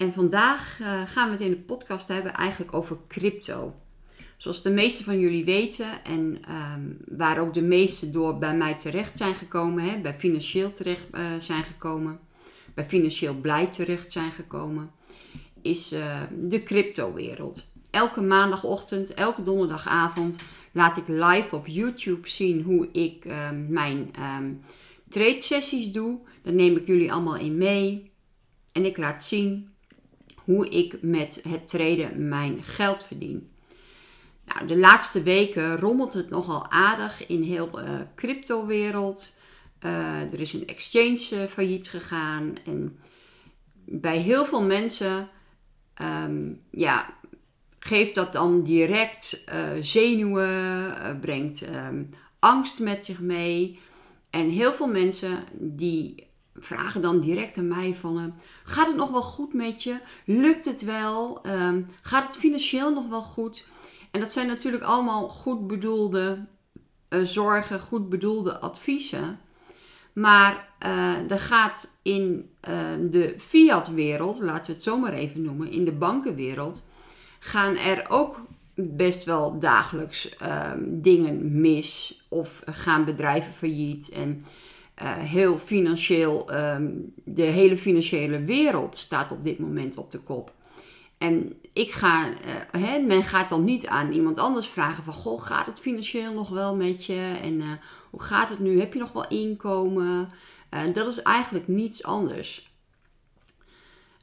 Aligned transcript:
En 0.00 0.12
vandaag 0.12 0.78
uh, 0.80 1.02
gaan 1.06 1.26
we 1.26 1.32
het 1.32 1.40
in 1.40 1.50
de 1.50 1.56
podcast 1.56 2.08
hebben 2.08 2.34
eigenlijk 2.34 2.74
over 2.74 2.96
crypto. 3.08 3.74
Zoals 4.36 4.62
de 4.62 4.70
meeste 4.70 5.04
van 5.04 5.18
jullie 5.18 5.44
weten 5.44 6.04
en 6.04 6.40
um, 6.74 6.98
waar 7.08 7.40
ook 7.40 7.54
de 7.54 7.62
meeste 7.62 8.10
door 8.10 8.38
bij 8.38 8.56
mij 8.56 8.74
terecht 8.74 9.16
zijn 9.16 9.34
gekomen, 9.34 9.84
hè, 9.84 9.98
bij 9.98 10.14
financieel 10.14 10.72
terecht 10.72 11.04
uh, 11.12 11.36
zijn 11.38 11.64
gekomen, 11.64 12.20
bij 12.74 12.84
financieel 12.84 13.34
blij 13.34 13.66
terecht 13.66 14.12
zijn 14.12 14.30
gekomen, 14.32 14.90
is 15.62 15.92
uh, 15.92 16.20
de 16.40 16.62
cryptowereld. 16.62 17.70
Elke 17.90 18.20
maandagochtend, 18.20 19.14
elke 19.14 19.42
donderdagavond 19.42 20.38
laat 20.72 20.96
ik 20.96 21.08
live 21.08 21.56
op 21.56 21.66
YouTube 21.66 22.28
zien 22.28 22.62
hoe 22.62 22.88
ik 22.92 23.24
um, 23.24 23.66
mijn 23.68 24.10
um, 24.38 24.60
trade 25.08 25.40
sessies 25.40 25.92
doe. 25.92 26.18
Daar 26.42 26.54
neem 26.54 26.76
ik 26.76 26.86
jullie 26.86 27.12
allemaal 27.12 27.36
in 27.36 27.58
mee. 27.58 28.10
En 28.72 28.84
ik 28.84 28.96
laat 28.96 29.22
zien 29.22 29.68
hoe 30.50 30.68
ik 30.68 31.02
met 31.02 31.42
het 31.48 31.68
traden 31.68 32.28
mijn 32.28 32.62
geld 32.62 33.04
verdien. 33.04 33.50
Nou, 34.44 34.66
de 34.66 34.78
laatste 34.78 35.22
weken 35.22 35.76
rommelt 35.76 36.12
het 36.12 36.30
nogal 36.30 36.70
aardig 36.70 37.26
in 37.26 37.42
heel 37.42 37.70
de 37.70 38.06
cryptowereld. 38.14 39.34
Uh, 39.80 40.32
er 40.32 40.40
is 40.40 40.52
een 40.52 40.66
exchange 40.66 41.28
uh, 41.32 41.44
failliet 41.44 41.88
gegaan. 41.88 42.54
En 42.64 42.98
bij 43.84 44.18
heel 44.18 44.44
veel 44.44 44.62
mensen 44.62 45.28
um, 46.02 46.60
ja, 46.70 47.14
geeft 47.78 48.14
dat 48.14 48.32
dan 48.32 48.62
direct 48.62 49.44
uh, 49.48 49.70
zenuwen, 49.80 51.18
brengt 51.20 51.66
um, 51.66 52.08
angst 52.38 52.80
met 52.80 53.04
zich 53.04 53.20
mee. 53.20 53.78
En 54.30 54.48
heel 54.48 54.72
veel 54.72 54.88
mensen 54.88 55.44
die 55.52 56.29
vragen 56.54 57.02
dan 57.02 57.20
direct 57.20 57.58
aan 57.58 57.68
mij 57.68 57.94
van... 57.94 58.18
Uh, 58.18 58.24
gaat 58.64 58.86
het 58.86 58.96
nog 58.96 59.10
wel 59.10 59.22
goed 59.22 59.54
met 59.54 59.82
je? 59.82 59.96
Lukt 60.24 60.64
het 60.64 60.82
wel? 60.82 61.40
Um, 61.46 61.86
gaat 62.00 62.26
het 62.26 62.36
financieel 62.36 62.92
nog 62.92 63.08
wel 63.08 63.22
goed? 63.22 63.66
En 64.10 64.20
dat 64.20 64.32
zijn 64.32 64.46
natuurlijk 64.46 64.82
allemaal 64.82 65.28
goed 65.28 65.66
bedoelde 65.66 66.46
uh, 67.08 67.24
zorgen, 67.24 67.80
goed 67.80 68.08
bedoelde 68.08 68.60
adviezen. 68.60 69.38
Maar 70.12 70.68
uh, 70.86 71.30
er 71.30 71.38
gaat 71.38 71.98
in 72.02 72.50
de 73.10 73.34
fiat-wereld, 73.38 74.40
laten 74.40 74.66
we 74.66 74.72
het 74.72 74.82
zo 74.82 74.98
maar 74.98 75.12
even 75.12 75.42
noemen, 75.42 75.70
in 75.70 75.84
de 75.84 75.92
bankenwereld, 75.92 76.82
gaan 77.38 77.76
er 77.76 78.04
ook 78.08 78.40
best 78.74 79.24
wel 79.24 79.58
dagelijks 79.58 80.36
um, 80.42 81.02
dingen 81.02 81.60
mis 81.60 82.22
of 82.28 82.62
gaan 82.66 83.04
bedrijven 83.04 83.52
failliet. 83.52 84.08
En 84.08 84.44
uh, 85.02 85.12
heel 85.18 85.58
financieel, 85.58 86.54
um, 86.54 87.12
de 87.24 87.42
hele 87.42 87.76
financiële 87.76 88.44
wereld 88.44 88.96
staat 88.96 89.32
op 89.32 89.44
dit 89.44 89.58
moment 89.58 89.96
op 89.96 90.10
de 90.10 90.18
kop. 90.18 90.52
En 91.18 91.60
ik 91.72 91.90
ga, 91.90 92.32
hè, 92.70 92.98
men 92.98 93.22
gaat 93.22 93.48
dan 93.48 93.64
niet 93.64 93.86
aan 93.86 94.12
iemand 94.12 94.38
anders 94.38 94.66
vragen 94.66 95.04
van, 95.04 95.12
goh, 95.12 95.42
gaat 95.42 95.66
het 95.66 95.80
financieel 95.80 96.32
nog 96.32 96.48
wel 96.48 96.76
met 96.76 97.04
je? 97.04 97.38
En 97.42 97.54
uh, 97.54 97.66
hoe 98.10 98.22
gaat 98.22 98.48
het 98.48 98.58
nu? 98.58 98.78
Heb 98.80 98.92
je 98.92 98.98
nog 98.98 99.12
wel 99.12 99.28
inkomen? 99.28 100.28
dat 100.92 101.06
is 101.06 101.22
eigenlijk 101.22 101.68
niets 101.68 102.02
anders. 102.02 102.70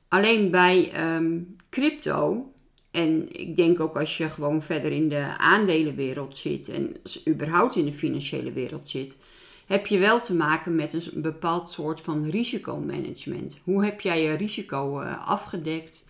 Alleen 0.07 0.51
bij 0.51 0.91
um, 1.15 1.55
crypto, 1.69 2.51
en 2.91 3.39
ik 3.39 3.55
denk 3.55 3.79
ook 3.79 3.95
als 3.95 4.17
je 4.17 4.29
gewoon 4.29 4.61
verder 4.61 4.91
in 4.91 5.09
de 5.09 5.37
aandelenwereld 5.37 6.37
zit 6.37 6.69
en 6.69 6.95
überhaupt 7.27 7.75
in 7.75 7.85
de 7.85 7.93
financiële 7.93 8.51
wereld 8.51 8.87
zit, 8.87 9.17
heb 9.67 9.87
je 9.87 9.97
wel 9.97 10.19
te 10.19 10.35
maken 10.35 10.75
met 10.75 10.93
een 10.93 11.21
bepaald 11.21 11.69
soort 11.69 12.01
van 12.01 12.29
risicomanagement. 12.29 13.59
Hoe 13.63 13.85
heb 13.85 14.01
jij 14.01 14.23
je 14.23 14.33
risico 14.33 15.01
uh, 15.01 15.27
afgedekt 15.27 16.07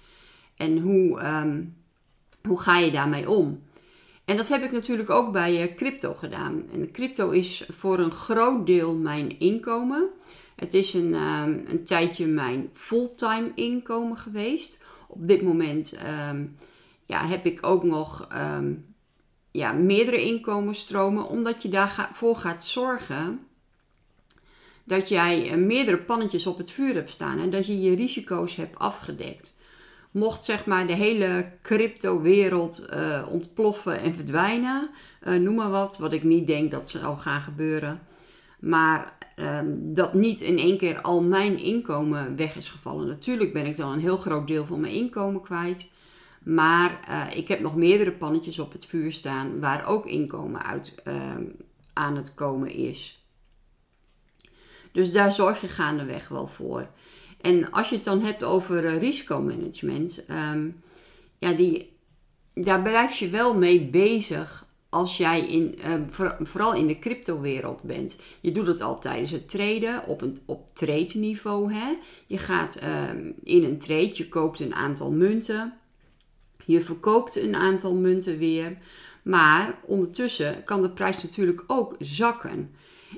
en 0.55 0.77
hoe, 0.77 1.21
um, 1.21 1.75
hoe 2.41 2.59
ga 2.59 2.77
je 2.77 2.91
daarmee 2.91 3.29
om? 3.29 3.61
En 4.25 4.37
dat 4.37 4.47
heb 4.47 4.63
ik 4.63 4.71
natuurlijk 4.71 5.09
ook 5.09 5.31
bij 5.31 5.69
uh, 5.69 5.75
crypto 5.75 6.13
gedaan. 6.13 6.63
En 6.73 6.91
crypto 6.91 7.29
is 7.29 7.67
voor 7.69 7.99
een 7.99 8.11
groot 8.11 8.65
deel 8.65 8.95
mijn 8.95 9.39
inkomen. 9.39 10.09
Het 10.55 10.73
is 10.73 10.93
een, 10.93 11.13
um, 11.13 11.63
een 11.67 11.83
tijdje 11.83 12.25
mijn 12.25 12.69
fulltime 12.73 13.51
inkomen 13.55 14.17
geweest. 14.17 14.83
Op 15.07 15.27
dit 15.27 15.41
moment 15.41 15.97
um, 16.29 16.57
ja, 17.05 17.27
heb 17.27 17.45
ik 17.45 17.65
ook 17.65 17.83
nog 17.83 18.27
ja, 19.51 19.71
meerdere 19.71 20.21
inkomensstromen, 20.21 21.27
omdat 21.27 21.61
je 21.61 21.69
daarvoor 21.69 22.35
gaat 22.35 22.63
zorgen 22.63 23.46
dat 24.87 25.09
jij 25.09 25.49
eh, 25.49 25.57
meerdere 25.57 25.97
pannetjes 25.97 26.47
op 26.47 26.57
het 26.57 26.71
vuur 26.71 26.93
hebt 26.93 27.11
staan 27.11 27.39
en 27.39 27.49
dat 27.49 27.65
je 27.65 27.81
je 27.81 27.95
risico's 27.95 28.55
hebt 28.55 28.77
afgedekt. 28.77 29.55
Mocht 30.11 30.45
zeg 30.45 30.65
maar 30.65 30.87
de 30.87 30.93
hele 30.93 31.51
crypto-wereld 31.61 32.87
uh, 32.93 33.27
ontploffen 33.31 33.99
en 33.99 34.13
verdwijnen, 34.13 34.89
uh, 35.23 35.39
noem 35.39 35.55
maar 35.55 35.69
wat, 35.69 35.97
wat 35.97 36.13
ik 36.13 36.23
niet 36.23 36.47
denk 36.47 36.71
dat 36.71 36.89
zal 36.89 37.17
gaan 37.17 37.41
gebeuren. 37.41 38.01
Maar 38.59 39.17
uh, 39.35 39.59
dat 39.69 40.13
niet 40.13 40.41
in 40.41 40.57
één 40.57 40.77
keer 40.77 41.01
al 41.01 41.21
mijn 41.21 41.59
inkomen 41.59 42.35
weg 42.35 42.55
is 42.55 42.69
gevallen. 42.69 43.07
Natuurlijk 43.07 43.53
ben 43.53 43.65
ik 43.65 43.75
dan 43.75 43.91
een 43.91 43.99
heel 43.99 44.17
groot 44.17 44.47
deel 44.47 44.65
van 44.65 44.79
mijn 44.79 44.93
inkomen 44.93 45.41
kwijt. 45.41 45.87
Maar 46.43 46.99
ik 47.35 47.47
heb 47.47 47.59
nog 47.59 47.75
meerdere 47.75 48.11
pannetjes 48.11 48.59
op 48.59 48.71
het 48.71 48.85
vuur 48.85 49.11
staan 49.11 49.59
waar 49.59 49.85
ook 49.85 50.05
inkomen 50.05 50.63
uit 50.63 50.95
ehm, 51.03 51.43
aan 51.93 52.15
het 52.15 52.33
komen 52.33 52.71
is. 52.71 53.16
Dus 54.97 55.11
daar 55.11 55.31
zorg 55.31 55.61
je 55.61 55.67
gaandeweg 55.67 56.27
wel 56.27 56.47
voor. 56.47 56.87
En 57.41 57.71
als 57.71 57.89
je 57.89 57.95
het 57.95 58.03
dan 58.03 58.21
hebt 58.21 58.43
over 58.43 58.83
uh, 58.83 58.97
risicomanagement, 58.97 60.25
um, 60.53 60.81
ja, 61.37 61.53
die, 61.53 61.97
daar 62.53 62.81
blijf 62.81 63.15
je 63.15 63.29
wel 63.29 63.57
mee 63.57 63.81
bezig 63.81 64.67
als 64.89 65.17
jij 65.17 65.47
in, 65.47 65.79
voor, 66.11 66.37
vooral 66.41 66.73
in 66.73 66.87
de 66.87 66.99
cryptowereld 66.99 67.81
bent. 67.81 68.15
Je 68.41 68.51
doet 68.51 68.67
het 68.67 68.81
al 68.81 68.99
tijdens 68.99 69.31
het 69.31 69.49
traden 69.49 70.05
op, 70.07 70.21
een, 70.21 70.37
op 70.45 70.69
trade 70.73 71.11
niveau. 71.13 71.73
Hè? 71.73 71.97
Je 72.27 72.37
gaat 72.37 72.81
um, 72.83 73.33
in 73.43 73.63
een 73.63 73.79
trade, 73.79 74.11
je 74.13 74.29
koopt 74.29 74.59
een 74.59 74.75
aantal 74.75 75.11
munten. 75.11 75.73
Je 76.65 76.81
verkoopt 76.81 77.35
een 77.35 77.55
aantal 77.55 77.95
munten 77.95 78.37
weer. 78.37 78.77
Maar 79.23 79.79
ondertussen 79.85 80.63
kan 80.63 80.81
de 80.81 80.89
prijs 80.89 81.23
natuurlijk 81.23 81.63
ook 81.67 81.95
zakken. 81.99 82.71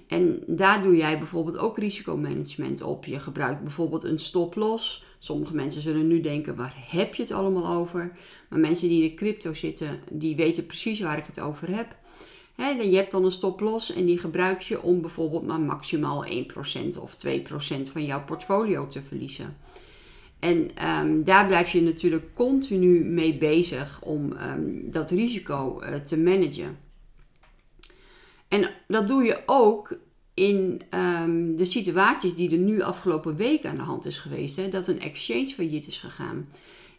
En 0.07 0.43
daar 0.47 0.81
doe 0.81 0.95
jij 0.95 1.17
bijvoorbeeld 1.17 1.57
ook 1.57 1.77
risicomanagement 1.77 2.81
op. 2.81 3.05
Je 3.05 3.19
gebruikt 3.19 3.61
bijvoorbeeld 3.61 4.03
een 4.03 4.19
stop-loss. 4.19 5.03
Sommige 5.19 5.55
mensen 5.55 5.81
zullen 5.81 6.07
nu 6.07 6.21
denken, 6.21 6.55
waar 6.55 6.75
heb 6.89 7.15
je 7.15 7.21
het 7.21 7.31
allemaal 7.31 7.67
over? 7.67 8.11
Maar 8.49 8.59
mensen 8.59 8.87
die 8.87 9.03
in 9.03 9.09
de 9.09 9.15
crypto 9.15 9.53
zitten, 9.53 9.99
die 10.11 10.35
weten 10.35 10.65
precies 10.65 10.99
waar 10.99 11.17
ik 11.17 11.25
het 11.25 11.39
over 11.39 11.75
heb. 11.75 11.95
He, 12.55 12.69
je 12.69 12.95
hebt 12.95 13.11
dan 13.11 13.25
een 13.25 13.31
stop-loss 13.31 13.93
en 13.93 14.05
die 14.05 14.17
gebruik 14.17 14.61
je 14.61 14.81
om 14.81 15.01
bijvoorbeeld 15.01 15.47
maar 15.47 15.59
maximaal 15.59 16.25
1% 16.25 16.29
of 16.99 17.17
2% 17.27 17.91
van 17.91 18.05
jouw 18.05 18.23
portfolio 18.23 18.87
te 18.87 19.01
verliezen. 19.01 19.57
En 20.39 20.87
um, 20.89 21.23
daar 21.23 21.45
blijf 21.45 21.71
je 21.71 21.81
natuurlijk 21.81 22.33
continu 22.33 23.03
mee 23.03 23.37
bezig 23.37 24.01
om 24.01 24.31
um, 24.31 24.91
dat 24.91 25.09
risico 25.09 25.81
uh, 25.81 25.95
te 25.95 26.17
managen. 26.17 26.77
En 28.49 28.69
dat 28.87 29.07
doe 29.07 29.23
je 29.23 29.39
ook 29.45 29.97
in 30.33 30.81
um, 30.89 31.55
de 31.55 31.65
situaties 31.65 32.35
die 32.35 32.51
er 32.51 32.57
nu 32.57 32.81
afgelopen 32.81 33.35
week 33.35 33.65
aan 33.65 33.75
de 33.75 33.81
hand 33.81 34.05
is 34.05 34.17
geweest. 34.17 34.55
Hè, 34.55 34.69
dat 34.69 34.87
een 34.87 35.01
exchange 35.01 35.47
failliet 35.47 35.87
is 35.87 35.97
gegaan. 35.97 36.49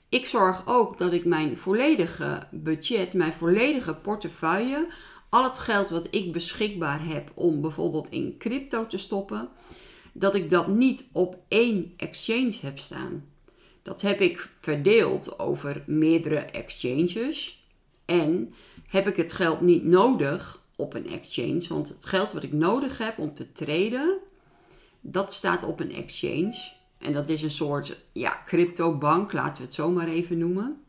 Ik 0.08 0.26
zorg 0.26 0.62
ook 0.66 0.98
dat 0.98 1.12
ik 1.12 1.24
mijn 1.24 1.56
volledige 1.56 2.46
budget, 2.50 3.14
mijn 3.14 3.32
volledige 3.32 3.94
portefeuille, 3.94 4.88
al 5.28 5.44
het 5.44 5.58
geld 5.58 5.88
wat 5.88 6.08
ik 6.10 6.32
beschikbaar 6.32 7.06
heb 7.06 7.30
om 7.34 7.60
bijvoorbeeld 7.60 8.10
in 8.10 8.34
crypto 8.38 8.86
te 8.86 8.98
stoppen, 8.98 9.48
dat 10.12 10.34
ik 10.34 10.50
dat 10.50 10.68
niet 10.68 11.08
op 11.12 11.38
één 11.48 11.92
exchange 11.96 12.56
heb 12.60 12.78
staan. 12.78 13.24
Dat 13.82 14.02
heb 14.02 14.20
ik 14.20 14.50
verdeeld 14.60 15.38
over 15.38 15.82
meerdere 15.86 16.38
exchanges. 16.38 17.64
En 18.04 18.54
heb 18.86 19.06
ik 19.06 19.16
het 19.16 19.32
geld 19.32 19.60
niet 19.60 19.84
nodig 19.84 20.59
op 20.80 20.94
een 20.94 21.08
exchange. 21.08 21.66
Want 21.68 21.88
het 21.88 22.06
geld 22.06 22.32
wat 22.32 22.42
ik 22.42 22.52
nodig 22.52 22.98
heb 22.98 23.18
om 23.18 23.34
te 23.34 23.52
traden, 23.52 24.18
dat 25.00 25.32
staat 25.32 25.64
op 25.64 25.80
een 25.80 25.92
exchange. 25.94 26.72
En 26.98 27.12
dat 27.12 27.28
is 27.28 27.42
een 27.42 27.50
soort 27.50 28.04
ja, 28.12 28.42
cryptobank, 28.44 29.32
laten 29.32 29.56
we 29.56 29.62
het 29.62 29.74
zo 29.74 29.90
maar 29.90 30.08
even 30.08 30.38
noemen. 30.38 30.80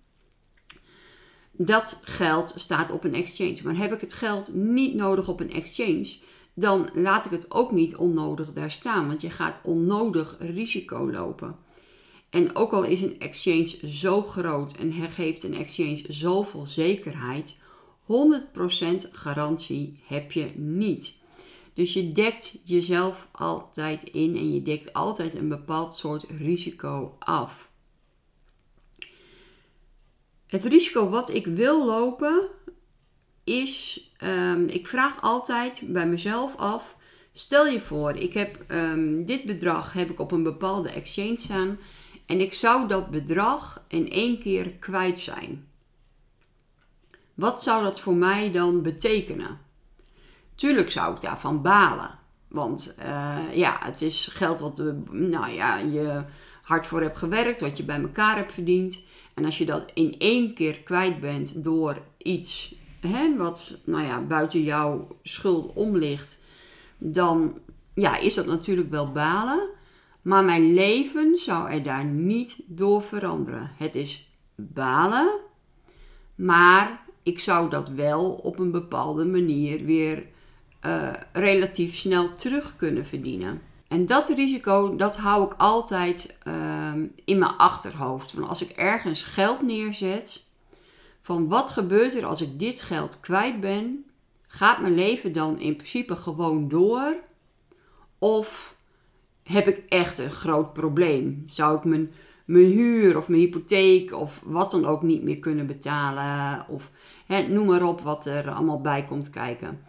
dat 1.52 2.02
geld 2.04 2.54
staat 2.56 2.92
op 2.92 3.04
een 3.04 3.14
exchange. 3.14 3.60
Maar 3.64 3.76
heb 3.76 3.94
ik 3.94 4.02
het 4.02 4.14
geld 4.14 4.54
niet 4.54 4.96
nodig 4.96 5.28
op 5.28 5.40
een 5.40 5.52
exchange, 5.52 6.18
dan 6.54 6.90
laat 6.94 7.26
ik 7.26 7.32
het 7.32 7.52
ook 7.52 7.72
niet 7.72 7.96
onnodig 7.96 8.54
daar 8.54 8.72
staan. 8.72 9.08
Want 9.08 9.22
je 9.22 9.30
gaat 9.30 9.62
onnodig 9.64 10.36
risico 10.40 11.12
lopen. 11.12 11.56
En 12.32 12.56
ook 12.56 12.72
al 12.72 12.84
is 12.84 13.02
een 13.02 13.20
exchange 13.20 13.78
zo 13.88 14.22
groot 14.22 14.72
en 14.72 14.92
geeft 14.92 15.44
een 15.44 15.58
exchange 15.58 16.04
zoveel 16.08 16.66
zekerheid, 16.66 17.58
100% 18.02 19.12
garantie 19.12 20.00
heb 20.06 20.32
je 20.32 20.52
niet. 20.56 21.20
Dus 21.74 21.94
je 21.94 22.12
dekt 22.12 22.60
jezelf 22.64 23.28
altijd 23.32 24.04
in 24.04 24.36
en 24.36 24.54
je 24.54 24.62
dekt 24.62 24.94
altijd 24.94 25.36
een 25.36 25.50
bepaald 25.50 25.96
soort 25.96 26.26
risico 26.38 27.16
af. 27.20 27.72
Het 30.48 30.66
risico 30.66 31.10
wat 31.10 31.34
ik 31.34 31.46
wil 31.46 31.86
lopen 31.86 32.48
is, 33.44 34.02
um, 34.24 34.68
ik 34.68 34.88
vraag 34.88 35.22
altijd 35.22 35.84
bij 35.86 36.08
mezelf 36.08 36.56
af, 36.56 36.98
stel 37.34 37.66
je 37.66 37.82
voor, 37.82 38.16
ik 38.16 38.34
heb 38.34 38.66
um, 38.68 39.26
dit 39.26 39.44
bedrag 39.46 39.94
heb 39.94 40.10
ik 40.10 40.20
op 40.20 40.32
een 40.32 40.44
bepaalde 40.44 40.90
exchange 40.90 41.40
staan 41.40 41.80
en 42.26 42.42
ik 42.42 42.54
zou 42.54 42.88
dat 42.88 43.10
bedrag 43.10 43.86
in 43.88 44.12
één 44.12 44.40
keer 44.40 44.70
kwijt 44.70 45.20
zijn. 45.20 45.71
Wat 47.42 47.64
zou 47.64 47.84
dat 47.84 48.00
voor 48.00 48.16
mij 48.16 48.52
dan 48.52 48.82
betekenen? 48.82 49.60
Tuurlijk 50.56 50.92
zou 50.92 51.16
ik 51.16 51.22
daarvan 51.22 51.62
balen. 51.62 52.18
Want 52.48 52.96
uh, 53.00 53.38
ja, 53.54 53.78
het 53.80 54.02
is 54.02 54.28
geld 54.28 54.60
wat 54.60 54.78
nou 55.12 55.52
ja, 55.52 55.78
je 55.78 56.24
hard 56.62 56.86
voor 56.86 57.02
hebt 57.02 57.18
gewerkt, 57.18 57.62
wat 57.62 57.78
je 57.78 57.84
bij 57.84 58.02
elkaar 58.02 58.36
hebt 58.36 58.54
verdiend. 58.54 59.04
En 59.34 59.46
als 59.46 59.58
je 59.58 59.66
dat 59.66 59.92
in 59.94 60.16
één 60.18 60.54
keer 60.54 60.80
kwijt 60.80 61.20
bent 61.20 61.64
door 61.64 62.02
iets 62.18 62.76
hè, 63.00 63.38
wat 63.38 63.78
nou 63.86 64.06
ja, 64.06 64.22
buiten 64.22 64.64
jouw 64.64 65.08
schuld 65.24 65.74
om 65.74 65.98
ligt, 65.98 66.40
dan 66.98 67.60
ja, 67.94 68.18
is 68.18 68.34
dat 68.34 68.46
natuurlijk 68.46 68.90
wel 68.90 69.12
balen. 69.12 69.70
Maar 70.22 70.44
mijn 70.44 70.74
leven 70.74 71.38
zou 71.38 71.72
er 71.72 71.84
daar 71.84 72.06
niet 72.06 72.64
door 72.66 73.04
veranderen. 73.04 73.72
Het 73.78 73.96
is 73.96 74.30
balen, 74.56 75.40
maar 76.36 77.10
ik 77.24 77.40
zou 77.40 77.70
dat 77.70 77.90
wel 77.90 78.32
op 78.32 78.60
een 78.60 78.72
bepaalde 78.72 79.26
manier 79.26 79.86
weer 79.86 80.26
uh, 80.86 81.14
relatief 81.32 81.96
snel 81.96 82.36
terug 82.36 82.76
kunnen 82.76 83.06
verdienen. 83.06 83.62
En 83.88 84.06
dat 84.06 84.30
risico, 84.30 84.96
dat 84.96 85.18
hou 85.18 85.46
ik 85.46 85.54
altijd 85.58 86.38
uh, 86.48 86.94
in 87.26 87.38
mijn 87.38 87.58
achterhoofd. 87.58 88.32
Van 88.32 88.48
als 88.48 88.62
ik 88.62 88.70
ergens 88.70 89.24
geld 89.24 89.62
neerzet, 89.62 90.46
van 91.22 91.48
wat 91.48 91.70
gebeurt 91.70 92.16
er 92.16 92.26
als 92.26 92.42
ik 92.42 92.60
dit 92.60 92.82
geld 92.82 93.20
kwijt 93.20 93.60
ben? 93.60 94.06
Gaat 94.48 94.82
mijn 94.82 94.96
leven 94.96 95.34
dan 95.34 95.60
in 95.60 95.76
principe 95.76 96.16
gewoon 96.16 96.68
door? 96.68 97.16
Of 98.20 98.76
heb 99.44 99.68
ik 99.68 99.78
echt 99.90 100.18
een 100.18 100.32
groot 100.32 100.74
probleem? 100.74 101.44
Zou 101.46 101.78
ik 101.78 101.84
mijn, 101.84 102.12
mijn 102.52 102.72
huur 102.72 103.18
of 103.18 103.28
mijn 103.28 103.42
hypotheek 103.42 104.14
of 104.14 104.42
wat 104.44 104.72
dan 104.72 104.86
ook 104.86 105.02
niet 105.02 105.24
meer 105.24 105.40
kunnen 105.40 105.68
betalen? 105.68 106.66
Of 106.68 106.92
hè, 107.26 107.48
noem 107.48 107.68
maar 107.68 107.84
op 107.84 108.02
wat 108.02 108.26
er 108.26 108.52
allemaal 108.52 108.82
bij 108.82 109.04
komt 109.04 109.30
kijken. 109.30 109.80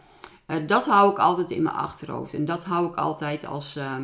Uh, 0.47 0.57
dat 0.67 0.87
hou 0.87 1.11
ik 1.11 1.19
altijd 1.19 1.51
in 1.51 1.63
mijn 1.63 1.75
achterhoofd. 1.75 2.35
En 2.35 2.45
dat 2.45 2.65
hou 2.65 2.87
ik 2.87 2.95
altijd 2.95 3.47
als, 3.47 3.77
uh, 3.77 3.97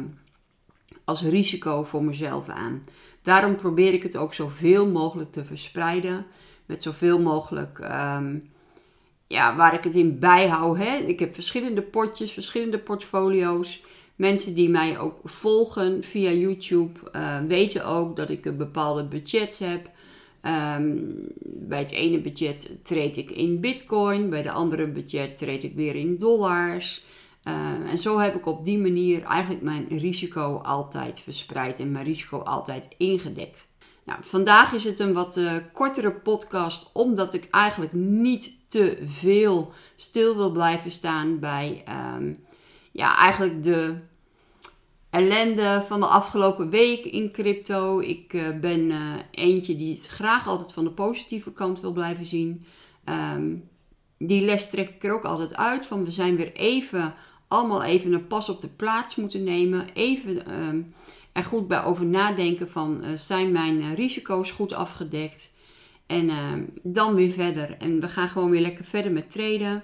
als 1.05 1.23
risico 1.23 1.85
voor 1.85 2.05
mezelf 2.05 2.49
aan. 2.49 2.85
Daarom 3.23 3.57
probeer 3.57 3.93
ik 3.93 4.03
het 4.03 4.17
ook 4.17 4.35
zoveel 4.35 4.87
mogelijk 4.87 5.33
te 5.33 5.45
verspreiden. 5.45 6.27
Met 6.67 6.83
zoveel 6.83 7.21
mogelijk, 7.21 7.79
um, 7.79 8.51
ja, 9.27 9.57
waar 9.57 9.75
ik 9.75 9.85
het 9.85 9.95
in 9.95 10.19
bijhoud. 10.19 10.77
Hè? 10.77 10.97
Ik 10.97 11.19
heb 11.19 11.35
verschillende 11.35 11.83
potjes, 11.83 12.33
verschillende 12.33 12.79
portfolio's. 12.79 13.83
Mensen 14.19 14.55
die 14.55 14.69
mij 14.69 14.99
ook 14.99 15.21
volgen 15.25 16.05
via 16.05 16.31
YouTube 16.31 17.01
uh, 17.13 17.41
weten 17.49 17.85
ook 17.85 18.17
dat 18.17 18.31
ik 18.31 18.45
een 18.45 18.57
bepaalde 18.57 19.05
budget 19.05 19.59
heb. 19.59 19.91
Um, 20.77 21.27
bij 21.43 21.79
het 21.79 21.91
ene 21.91 22.21
budget 22.21 22.79
treed 22.83 23.17
ik 23.17 23.31
in 23.31 23.61
bitcoin, 23.61 24.31
bij 24.31 24.43
de 24.43 24.51
andere 24.51 24.89
budget 24.89 25.37
treed 25.37 25.63
ik 25.63 25.75
weer 25.75 25.95
in 25.95 26.19
dollars. 26.19 27.05
Uh, 27.45 27.91
en 27.91 27.99
zo 27.99 28.19
heb 28.19 28.35
ik 28.35 28.47
op 28.47 28.65
die 28.65 28.79
manier 28.79 29.23
eigenlijk 29.23 29.63
mijn 29.63 29.87
risico 29.89 30.57
altijd 30.57 31.21
verspreid 31.21 31.81
en 31.81 31.93
mijn 31.93 32.05
risico 32.05 32.39
altijd 32.39 32.95
ingedekt. 32.97 33.69
Nou, 34.05 34.19
vandaag 34.23 34.73
is 34.73 34.85
het 34.85 34.99
een 34.99 35.13
wat 35.13 35.37
uh, 35.37 35.53
kortere 35.73 36.13
podcast, 36.13 36.91
omdat 36.93 37.35
ik 37.35 37.49
eigenlijk 37.51 37.93
niet 37.93 38.53
te 38.69 38.99
veel 39.05 39.73
stil 39.97 40.37
wil 40.37 40.51
blijven 40.51 40.91
staan 40.91 41.39
bij 41.39 41.85
um, 42.17 42.47
ja, 42.93 43.17
eigenlijk 43.17 43.63
de 43.63 43.95
ellende 45.11 45.85
van 45.87 46.01
de 46.01 46.07
afgelopen 46.07 46.71
week 46.71 47.05
in 47.05 47.33
crypto. 47.33 48.01
Ik 48.01 48.33
uh, 48.33 48.59
ben 48.61 48.81
uh, 48.81 49.15
eentje 49.31 49.77
die 49.77 49.95
het 49.95 50.07
graag 50.07 50.49
altijd 50.49 50.73
van 50.73 50.85
de 50.85 50.91
positieve 50.91 51.53
kant 51.53 51.81
wil 51.81 51.93
blijven 51.93 52.27
zien. 52.27 52.65
Um, 53.05 53.69
die 54.19 54.45
les 54.45 54.71
trek 54.71 54.89
ik 54.89 55.05
er 55.05 55.13
ook 55.13 55.25
altijd 55.25 55.57
uit 55.57 55.87
van 55.87 56.05
we 56.05 56.11
zijn 56.11 56.37
weer 56.37 56.53
even, 56.53 57.15
allemaal 57.49 57.83
even 57.83 58.13
een 58.13 58.27
pas 58.27 58.49
op 58.49 58.61
de 58.61 58.69
plaats 58.69 59.15
moeten 59.15 59.45
nemen. 59.45 59.87
Even 59.95 60.63
um, 60.63 60.95
er 61.33 61.45
goed 61.45 61.69
bij 61.69 61.85
over 61.85 62.07
nadenken 62.07 62.71
van 62.71 63.01
uh, 63.05 63.11
zijn 63.15 63.53
mijn 63.53 63.95
risico's 63.95 64.51
goed 64.51 64.73
afgedekt. 64.73 65.53
En 66.07 66.29
ehm, 66.29 66.63
dan 66.83 67.15
weer 67.15 67.31
verder. 67.31 67.77
En 67.79 68.01
we 68.01 68.09
gaan 68.09 68.29
gewoon 68.29 68.51
weer 68.51 68.61
lekker 68.61 68.85
verder 68.85 69.13
met 69.13 69.31
traden. 69.31 69.83